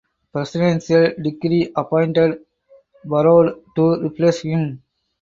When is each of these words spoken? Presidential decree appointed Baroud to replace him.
Presidential 0.33 1.11
decree 1.21 1.71
appointed 1.75 2.39
Baroud 3.05 3.61
to 3.75 4.01
replace 4.03 4.41
him. 4.41 4.81